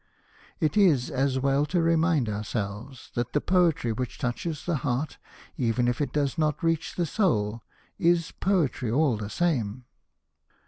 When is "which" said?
3.91-4.17